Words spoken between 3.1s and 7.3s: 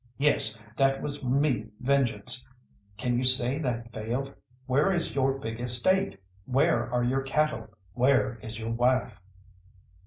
you say that failed? Where is your big estate? Where are your